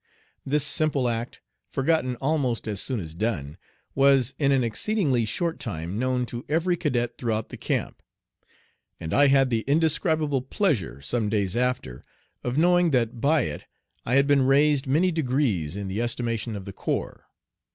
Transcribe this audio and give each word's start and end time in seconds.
This 0.43 0.63
simple 0.65 1.07
act, 1.07 1.41
forgotten 1.69 2.15
almost 2.15 2.67
as 2.67 2.81
soon 2.81 2.99
as 2.99 3.13
done, 3.13 3.57
was 3.93 4.33
in 4.39 4.51
an 4.51 4.63
exceedingly 4.63 5.25
short 5.25 5.59
time 5.59 5.99
known 5.99 6.25
to 6.25 6.43
every 6.49 6.75
cadet 6.75 7.19
throughout 7.19 7.49
the 7.49 7.57
camp, 7.57 8.01
and 8.99 9.13
I 9.13 9.27
had 9.27 9.51
the 9.51 9.61
indescribable 9.67 10.41
pleasure, 10.41 11.01
some 11.03 11.29
days 11.29 11.55
after, 11.55 12.03
of 12.43 12.57
knowing 12.57 12.89
that 12.89 13.21
by 13.21 13.41
it 13.43 13.65
I 14.03 14.15
had 14.15 14.25
been 14.25 14.41
raised 14.41 14.87
many 14.87 15.11
degrees 15.11 15.75
in 15.75 15.87
the 15.87 16.01
estimation 16.01 16.55
of 16.55 16.65
the 16.65 16.73
corps. 16.73 17.27